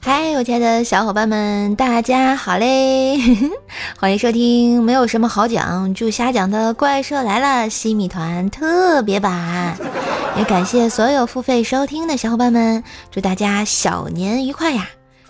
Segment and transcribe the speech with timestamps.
[0.00, 3.18] 嗨，我亲爱的小伙伴们，大家好嘞！
[3.98, 9.76] 欢迎收听没有什么好讲就瞎讲的怪兽来了西米团特别版，
[10.38, 14.88] 也感谢所有付费收听的小伙伴们，祝大家小年愉快呀！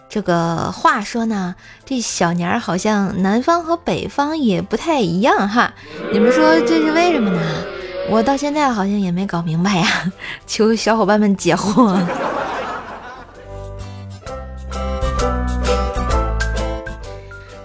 [0.08, 1.54] 这个话说呢，
[1.84, 5.74] 这小年儿好像南方和北方也不太一样哈，
[6.12, 7.40] 你们说这是为什么呢？
[8.08, 10.12] 我到现在好像也没搞明白呀，
[10.46, 11.98] 求小伙伴们解惑。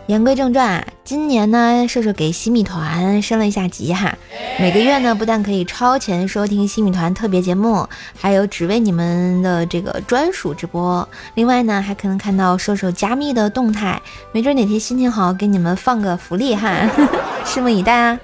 [0.07, 4.17] 言归正传，今年呢，瘦瘦给西米团升了一下级哈。
[4.57, 7.85] 每个月呢，不但可以超前收听西米团特别节目，
[8.17, 11.05] 还有只为你们的这个专属直播。
[11.35, 14.01] 另外呢，还可能看到瘦瘦加密的动态，
[14.31, 16.89] 没准哪天心情好，给你们放个福利哈，
[17.45, 18.19] 拭目以待啊。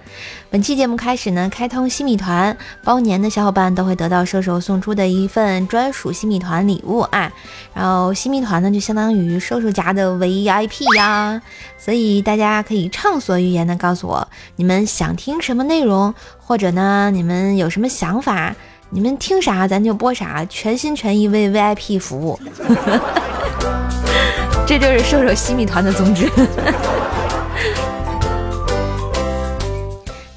[0.49, 7.29] 本期节目开始呢，开通西米团包年的小伙伴都会得到射手送出的一份专属西米团礼物啊。
[7.73, 11.41] 然后西米团呢，就相当于射手家的 VIP 呀，
[11.77, 18.55] 所以大家可以畅所欲言的告诉我你们想听什么内容，或者呢你们有什么想法，
[18.89, 22.39] 你们听啥咱就播啥，全心全意为 VIP 服务。
[24.65, 26.31] 这就是射手西米团的宗旨。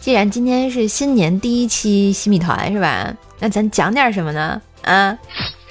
[0.01, 3.12] 既然今天是新年第一期西米团是吧？
[3.39, 4.61] 那咱讲点什么呢？
[4.83, 5.17] 啊，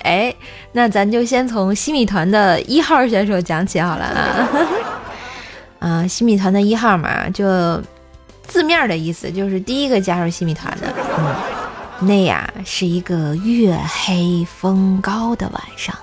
[0.04, 0.34] 哎，
[0.72, 4.50] 那咱就先从西米团的一号选手讲起好了啊。
[5.80, 7.82] 啊，西米团的一号嘛，就
[8.48, 10.94] 字面的意思就是第一个加入西米团的。
[11.18, 11.36] 嗯，
[12.02, 15.96] 那呀是一个月黑风高的晚上，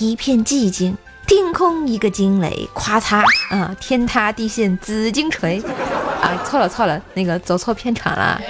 [0.00, 0.96] 一片寂静。
[1.26, 3.74] 天空一个惊雷，咵嚓啊！
[3.80, 5.62] 天塌地陷紫金锤
[6.20, 6.36] 啊！
[6.44, 8.40] 错了错了，那个走错片场了，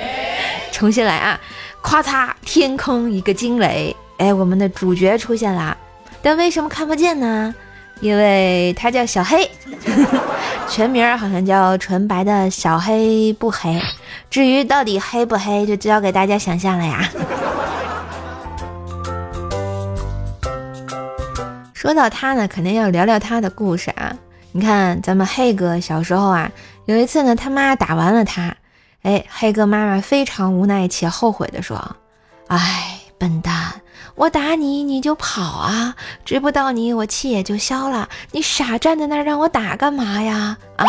[0.72, 1.39] 重新来啊！
[1.83, 5.77] 咵嚓，天空一个惊雷，哎，我们的主角出现了，
[6.20, 7.55] 但为什么看不见呢？
[8.01, 9.48] 因为他叫小黑，
[10.68, 13.80] 全名好像叫纯白的小黑不黑，
[14.29, 17.08] 至于到底黑不黑，就交给大家想象了呀。
[21.84, 24.17] 说到他呢，肯定要聊聊他的故事啊！
[24.52, 26.50] 你看，咱们黑哥小时候啊，
[26.86, 28.56] 有一次呢，他妈打完了他，
[29.02, 31.77] 哎，黑哥妈妈非常无奈且后悔的说
[32.48, 33.83] ：“哎，笨蛋，
[34.14, 40.56] 我打你你就跑啊，追不到你我气也就消了，你傻站在那儿让我打干嘛呀？
[40.77, 40.86] 啊！”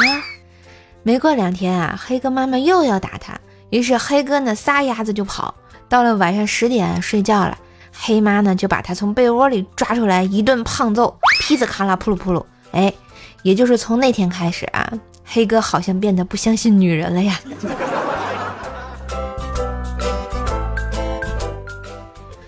[1.03, 3.37] 没过两天啊，黑哥妈妈又要打他，
[3.69, 5.53] 于是黑哥呢撒丫子就跑，
[5.89, 7.57] 到了晚上十点睡觉了。
[7.97, 12.43] 黑妈呢，就把他从被窝里抓出来，一顿胖揍，噼里咔啦，扑噜扑噜。
[12.71, 12.93] 哎，
[13.41, 14.91] 也就是从那天开始啊，
[15.23, 17.39] 黑哥好像变得不相信女人了呀。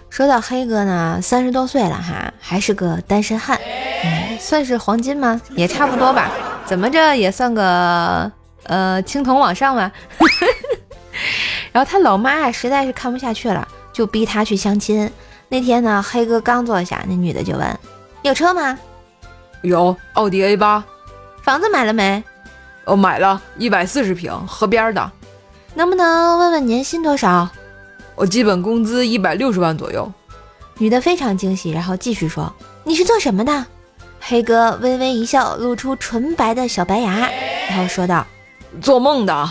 [0.09, 3.58] 说到黑哥呢，三十多岁了哈，还是个单身汉，
[4.03, 5.40] 嗯，算是黄金吗？
[5.52, 6.31] 也差不多吧。
[6.66, 8.29] 怎么着也算个
[8.64, 9.91] 呃青铜往上吧。
[11.72, 15.09] 然后他老妈啊，实在是看不下去了，就逼他去相亲。
[15.50, 17.80] 那天呢，黑哥刚坐下，那女的就问
[18.22, 18.78] ：“有车吗
[19.63, 20.84] ？”“有，奥迪 A 八。
[21.41, 22.24] ”“房子买了没
[22.85, 25.12] ？”“哦，买了一百四十平，河边的。
[25.74, 27.47] ”“能不能问问年薪多少
[28.16, 30.12] ？”“我基本工资一百六十万左右。”
[30.80, 32.53] 女的非常惊喜，然后继续说
[32.84, 33.66] ：“你是做什么的？”
[34.19, 37.29] 黑哥微微一笑，露出纯白的小白牙，
[37.69, 38.25] 然后说道
[38.81, 39.50] ：“做梦的。”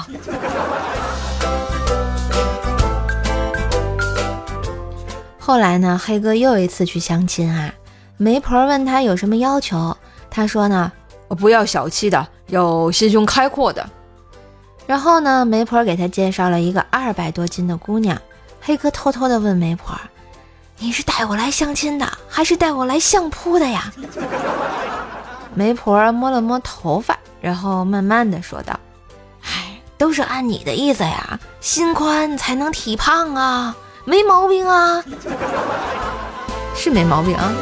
[5.46, 7.72] 后来呢，黑哥又一次去相亲啊，
[8.16, 9.96] 媒婆问他有什么要求，
[10.28, 10.90] 他说呢，
[11.28, 13.88] 我不要小气的，要心胸开阔的。
[14.88, 18.20] 然后呢，媒婆给他介绍了一个二百多斤的姑娘，
[18.60, 19.96] 黑哥偷偷的问媒婆，
[20.80, 23.92] 你是带我来相亲的，还是带我来相扑的呀？
[25.54, 28.76] 媒婆摸了摸头发，然后慢慢的说道，
[29.42, 33.76] 唉，都是按你的意思呀，心宽才能体胖啊。
[34.08, 35.02] 没毛病啊，
[36.76, 37.52] 是没毛病啊。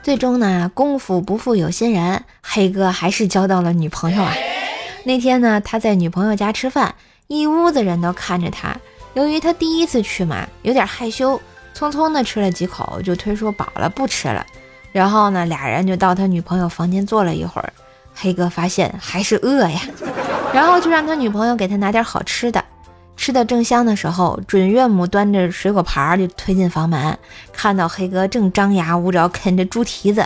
[0.00, 4.32] 最终呢，功夫不负有心人，黑哥还是交到了女朋友啊。
[5.02, 6.94] 那天呢，他在女朋友家吃饭，
[7.26, 8.76] 一屋子人都看着他。
[9.14, 11.40] 由于他第一次去嘛，有点害羞，
[11.76, 14.46] 匆匆的吃了几口就推说饱了不吃了。
[14.92, 17.72] 然后呢，俩人就到他女朋友房间坐了一会儿。
[18.14, 19.80] 黑哥发现还是饿呀。
[20.54, 22.64] 然后就让他女朋友给他拿点好吃的，
[23.16, 27.18] 吃的正香的时候，准岳母端着水果盘就推进房门，
[27.52, 30.24] 看到黑哥正张牙舞爪啃着猪蹄子，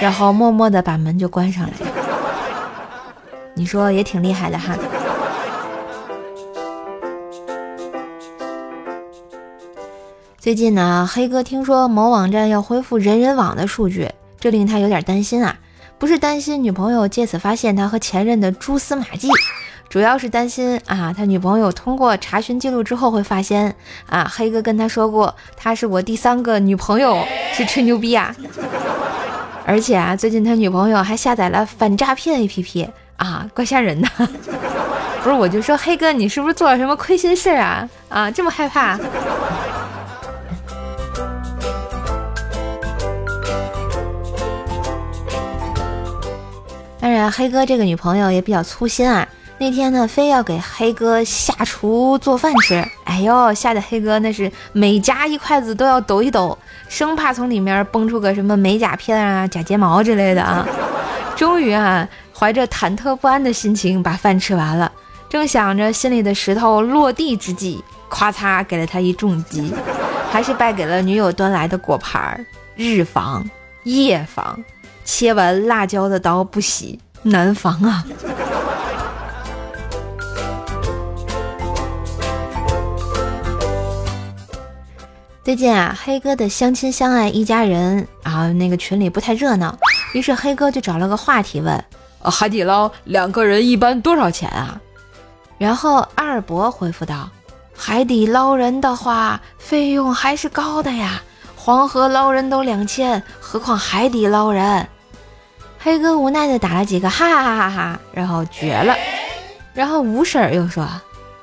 [0.00, 1.72] 然后默默的把门就关上了。
[3.52, 4.74] 你说也挺厉害的哈。
[10.38, 14.08] 最近呢，黑哥听说某网站要恢复人人网的数据，
[14.40, 15.54] 这令他有点担心啊。
[15.98, 19.28] 不是担心女朋友借此发现他和前任的蛛丝马迹，
[19.88, 23.74] 主要是担心啊，他女朋友通过查询记录之后会发现
[24.08, 28.34] 啊，黑哥跟他说过他是我第三个女朋友，是吹牛逼啊。
[29.66, 34.08] 而且啊，最近他女朋友还下载了反诈骗 APP 啊，怪吓人的。
[35.22, 37.86] 不是，我就说黑哥，你是不是做了什么亏心事啊？
[38.08, 38.96] 啊，这么害怕？
[47.30, 49.26] 黑哥这个女朋友也比较粗心啊。
[49.60, 56.56] 那天呢，非要给黑哥下厨做饭吃，哎呦，吓得黑哥那是每夹一筷子都要抖一抖。
[56.88, 60.64] 生怕从里面蹦出个什么美甲片啊、假睫毛之类的啊！
[61.36, 64.90] 终于啊，怀着忐忑不安的心情把饭吃完了，
[65.28, 69.74] 正想着心里的石头落地之际，咔嚓给了他一重击，
[70.30, 72.46] 还是败给了女友端来的果盘儿
[72.76, 73.44] 日防
[73.82, 74.56] 夜防，
[75.04, 78.04] 切完辣椒的刀不洗难防啊！
[85.44, 89.76] 最近啊，黑哥的相亲相爱一家人啊，那个群里不太热闹，
[90.12, 91.82] 于是黑哥就找了个话题问：
[92.22, 94.78] 海底捞两个人一般多少钱啊？
[95.56, 97.30] 然后二伯回复道：
[97.74, 101.22] 海底捞人的话，费用还是高的呀，
[101.56, 104.86] 黄河捞人都两千，何况海底捞人？
[105.78, 108.94] 黑哥无奈的打了几个哈哈哈哈哈，然后绝了。
[109.72, 110.86] 然后吴婶又说：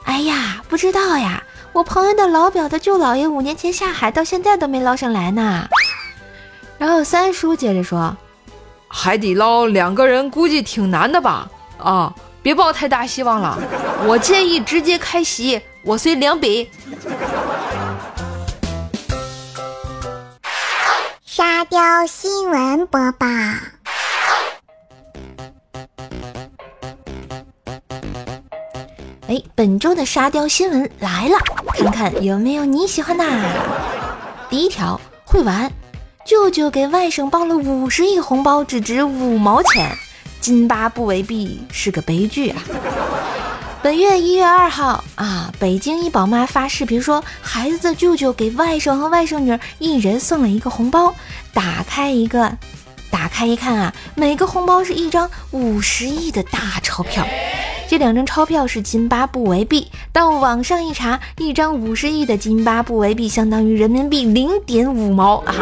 [0.03, 1.41] 哎呀，不知道呀。
[1.71, 5.67] 我朋友的老表的舅姥爷五年前下海，到现在都没捞上来呢。
[6.77, 8.15] 然后三叔接着说
[8.87, 11.49] ：“海底捞两个人估计挺难的吧？
[11.77, 13.59] 啊，别抱太大希望了。
[14.07, 16.69] 我建议直接开席，我随两笔。”
[21.25, 23.27] 沙雕新闻播报。
[29.27, 31.37] 哎，本周的沙雕新闻来了，
[31.73, 33.25] 看看有没有你喜欢的。
[34.51, 35.71] 第一条，会玩，
[36.23, 39.91] 舅舅给外甥包了五十亿红包，只值五毛钱，
[40.39, 42.61] 津巴布韦币是个悲剧啊。
[43.81, 51.11] 本月一月二号啊，北京一宝妈发视频说，孩子的舅舅给外甥和外甥女一人送了一个红包，
[51.51, 52.55] 打开一个，
[53.09, 57.25] 打开一看啊，每个红包是一张五十亿的大钞票。
[57.87, 65.53] 这两张钞票是津巴布韦币，到网上一查，一张五十亿的津巴布韦币相当于人民币零点五毛啊！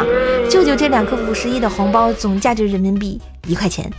[0.50, 3.92] 舅舅这两颗五十亿的红包总价值人民币一块钱。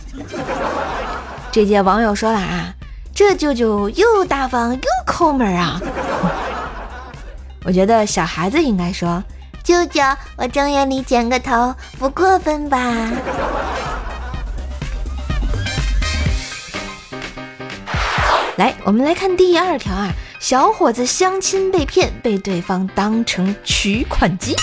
[1.51, 2.73] 这届网友说了啊，
[3.13, 5.79] 这舅舅又大方又抠门啊！
[7.63, 9.23] 我觉得小孩子应该说，
[9.63, 10.01] 舅舅，
[10.35, 12.77] 我正月里剪个头，不过分吧？
[18.57, 20.09] 来，我们来看第二条啊，
[20.39, 24.55] 小伙子相亲被骗，被对方当成取款机。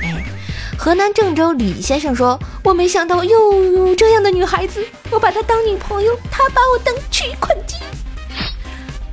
[0.00, 0.24] 哎，
[0.78, 7.74] 河南郑州李先生说：“我没想到又有这样的女孩子，我把她当女朋友，她把我当取款机。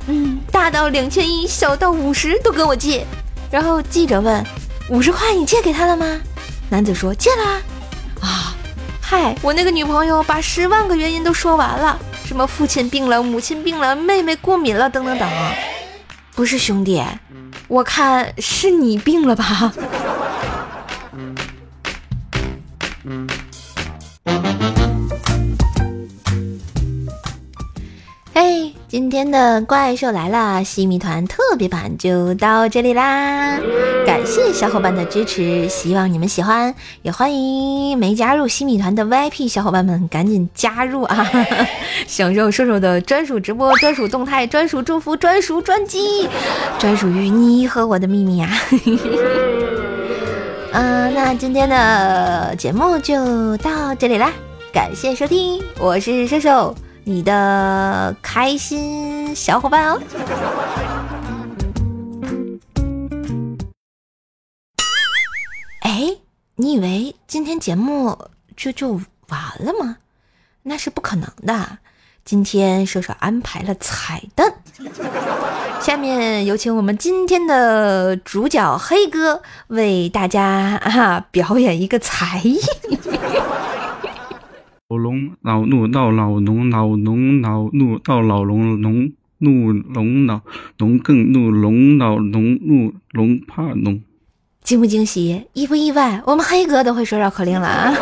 [0.06, 3.04] 嗯，大到两千一，小到五十都跟我借。
[3.50, 4.44] 然后记者问：
[4.90, 6.20] 五十块你借给他了吗？
[6.68, 7.44] 男子说：借了。
[8.20, 8.54] 啊，
[9.00, 11.98] 嗨，我那个女朋友把十万个原因都说完了。”
[12.30, 15.28] 什么父亲病了，母亲病了，妹妹过敏了，等等等，
[16.36, 17.02] 不是兄弟，
[17.66, 19.74] 我看是你病了吧？
[28.90, 33.56] 今天的怪兽来了，西米团特别版就到这里啦！
[34.04, 41.30] 感谢小伙伴的支持，希望你们喜欢，也欢迎没加入西米团的 VIP 小伙伴们赶紧加入啊！
[42.08, 46.28] 享受兽兽的专属直播、专属动态、专属祝福、专属专辑，
[46.80, 48.50] 专属于你和我的秘密啊！
[50.72, 54.32] 嗯，那今天的节目就到这里啦，
[54.72, 56.74] 感谢收听，我是兽兽。
[57.10, 60.00] 你的开心小伙伴哦！
[65.80, 66.16] 哎，
[66.54, 68.16] 你以为今天节目
[68.56, 69.96] 就就完了吗？
[70.62, 71.78] 那是不可能的。
[72.24, 74.62] 今天射手安排了彩蛋，
[75.80, 82.60] 下面有请我们今天的主角黑哥为大家啊表演一个才艺。
[84.90, 90.40] 老龙恼怒闹老龙恼龙恼怒闹老龙龙怒龙恼
[90.78, 94.02] 龙更怒龙恼龙怒龙怕龙。
[94.64, 96.20] 惊不惊喜，意不意外？
[96.26, 97.94] 我们黑哥都会说绕口令了啊！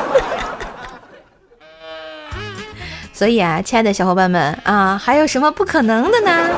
[3.12, 6.56] 所以啊，亲爱的小伙伴们啊，还有什么不可能的呢？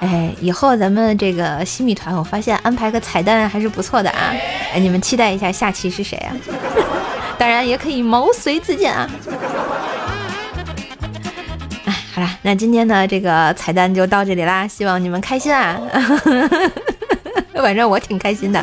[0.00, 4.34] 哎，以后咱们这个新米团，我发现安排个彩蛋还是不错的啊！
[4.74, 6.36] 哎，你们期待一下下期是谁啊？
[7.38, 9.08] 当然也可以毛遂自荐啊！
[11.84, 15.78] 哎，好啦，那今天呢，这个彩蛋就到这里啦，希望你们开心啊！
[17.54, 18.62] 反正我挺开心的。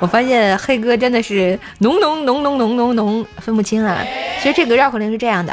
[0.00, 3.98] 我发现黑哥真的是浓浓浓浓浓浓浓，分不清啊。
[4.40, 5.52] 其实这个绕口令是这样的：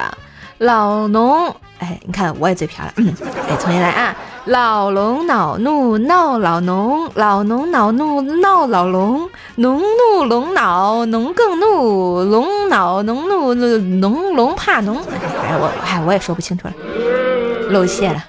[0.59, 1.47] 老农，
[1.79, 3.13] 哎，你看我也嘴瓢了，嗯，
[3.49, 4.15] 哎，重新来啊。
[4.45, 14.97] 老龙恼怒闹老农，老农恼怒闹老龙，农怒龙恼农更怒，龙恼农怒农龙怕农。
[14.97, 16.73] 哎，我哎我也说不清楚了，
[17.69, 18.23] 露馅了。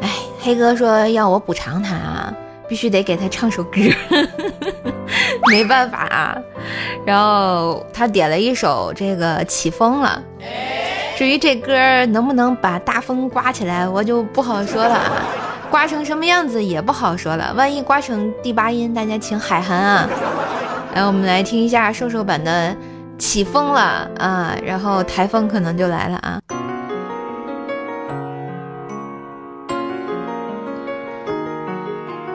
[0.00, 0.10] 哎，
[0.40, 2.34] 黑哥说要我补偿他啊，
[2.68, 3.78] 必须得给他唱首歌，
[5.48, 6.36] 没办法啊。
[7.06, 10.20] 然后他点了一首这个起风了。
[11.22, 15.22] 至于这歌能不能把大风刮起来，我就不好说了啊。
[15.70, 20.08] 刮成什么样子也不好说了，万一刮成第八音，大家请海涵啊。
[20.96, 22.74] 来，我们来听一下瘦瘦版的
[23.20, 26.40] 起风了啊，然后台风可能就来了啊。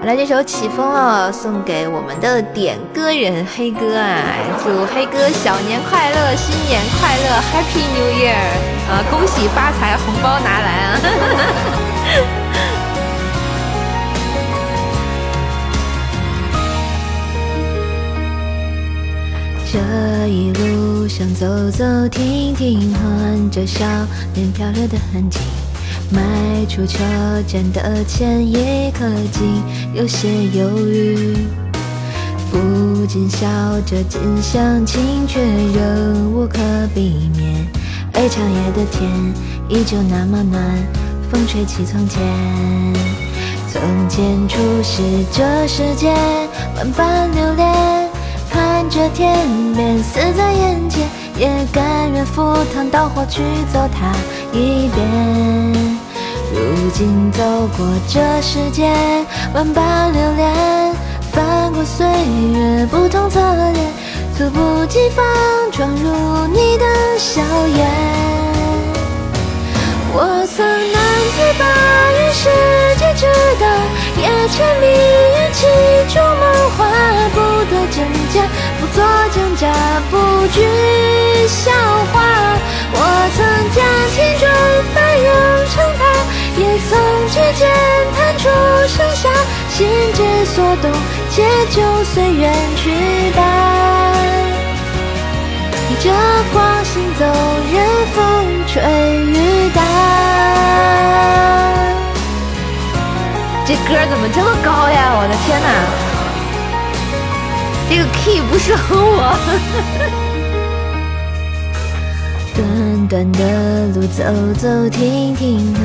[0.06, 4.24] 来，这首《起风了》送给我们的点歌人黑哥啊！
[4.64, 8.77] 祝黑哥小年快乐，新年快乐，Happy New Year！
[8.90, 10.98] 啊，恭喜发财，红包拿来啊！
[19.70, 19.78] 这
[20.30, 23.86] 一路上走走停停，看着少
[24.34, 25.40] 年漂流的痕迹。
[26.10, 27.04] 迈出车
[27.46, 29.62] 站的前一刻，竟
[29.94, 31.36] 有些犹豫，
[32.50, 33.46] 不禁笑
[33.86, 36.58] 着，近乡情却仍无可
[36.96, 37.68] 避免。
[38.20, 39.08] 而长夜的天
[39.70, 40.60] 依旧那么暖，
[41.30, 42.20] 风吹起从前。
[43.72, 46.12] 从前初识这世界，
[46.76, 48.10] 万般留恋，
[48.50, 49.38] 看着天
[49.76, 51.08] 边死在眼前，
[51.38, 52.42] 也甘愿赴
[52.74, 54.12] 汤蹈火去走它
[54.52, 55.06] 一遍。
[56.56, 57.44] 如今走
[57.78, 58.96] 过这世间，
[59.54, 60.52] 万般留恋，
[61.32, 63.40] 翻过岁月不同侧
[63.74, 63.86] 脸，
[64.38, 65.26] 猝不及防
[65.72, 66.86] 闯入你的
[67.18, 67.88] 笑颜。
[70.14, 71.02] 我曾难
[71.34, 71.66] 自拔
[72.14, 72.46] 于世
[73.00, 73.26] 界之
[73.60, 73.66] 大，
[74.22, 75.66] 也沉迷于其
[76.14, 76.46] 中梦
[76.78, 76.86] 幻，
[77.34, 78.46] 不得真假，
[78.80, 79.04] 不做
[79.34, 79.66] 挣扎，
[80.12, 80.16] 不
[80.54, 80.62] 惧
[81.48, 81.72] 笑
[82.14, 82.16] 话。
[82.94, 82.96] 我
[83.36, 83.38] 曾
[83.74, 83.78] 将
[84.14, 84.46] 青春
[84.94, 85.28] 翻涌
[85.74, 86.06] 成她。
[86.60, 86.92] 也曾
[87.30, 87.68] 指尖
[88.16, 88.44] 弹出
[88.88, 89.30] 盛夏，
[89.70, 90.92] 心之所动，
[91.32, 93.42] 且就随缘去吧。
[96.98, 97.26] 行走，
[97.72, 97.76] 任
[98.16, 98.18] 风
[98.66, 98.82] 吹
[99.28, 99.82] 雨打。
[103.66, 105.14] 这歌怎么这么高呀？
[105.16, 105.68] 我的天哪，
[107.88, 109.38] 这个 key 不适合我。
[112.56, 114.24] 短短的路走
[114.60, 115.80] 走停停，哪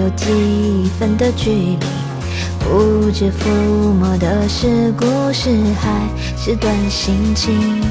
[0.00, 1.78] 有几分的距离？
[2.60, 3.44] 不知抚
[3.92, 7.82] 摸的是故事还是段心情？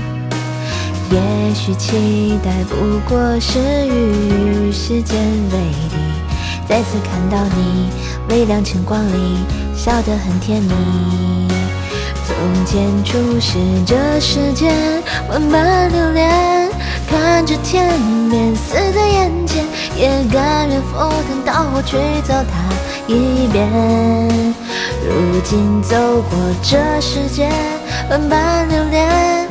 [1.14, 5.16] 也许期待不过是与时间
[5.52, 5.96] 为敌。
[6.68, 7.90] 再次看到你，
[8.30, 9.38] 微亮晨光里
[9.76, 10.74] 笑得很甜蜜。
[12.26, 14.74] 从前初识这世间，
[15.30, 16.72] 万般留恋。
[17.08, 17.94] 看着天
[18.32, 19.64] 边死在眼前，
[19.96, 22.74] 也甘愿赴汤蹈火去走它
[23.06, 23.70] 一遍。
[25.06, 27.52] 如今走过这世间，
[28.10, 29.43] 万般留恋，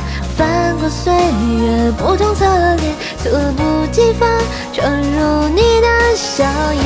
[0.43, 2.45] 翻过岁月不同侧
[2.75, 4.29] 脸，猝不及防
[4.73, 6.43] 闯入你的笑
[6.83, 6.85] 颜。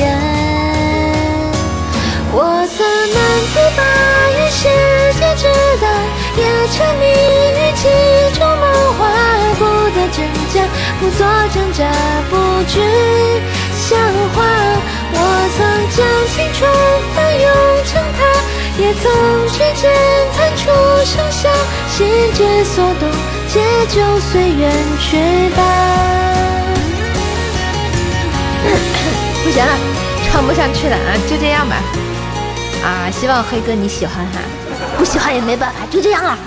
[2.31, 2.37] 我
[2.69, 2.85] 曾
[3.15, 3.17] 难
[3.49, 3.81] 自拔
[4.37, 4.61] 于世
[5.17, 5.43] 界之
[5.81, 5.85] 大，
[6.37, 7.03] 也沉迷
[7.57, 7.81] 于其
[8.37, 9.01] 中梦幻。
[9.57, 10.21] 不得真
[10.53, 10.61] 假，
[10.99, 11.89] 不做挣扎，
[12.29, 12.37] 不
[12.67, 12.79] 惧
[13.73, 13.97] 笑
[14.35, 14.37] 话。
[15.13, 15.17] 我
[15.57, 15.97] 曾将
[16.35, 16.69] 青春
[17.15, 17.49] 翻涌
[17.85, 18.19] 成她，
[18.77, 19.03] 也曾
[19.47, 19.89] 指尖
[20.37, 20.61] 弹出
[21.05, 21.49] 盛夏。
[21.89, 23.09] 心之所动，
[23.47, 25.61] 且就随缘去吧。
[29.43, 29.71] 不行了，
[30.29, 31.75] 唱不上去了啊，就这样吧。
[32.83, 34.39] 啊，希望黑哥你喜欢哈，
[34.97, 36.37] 不喜欢也没办法，就这样了。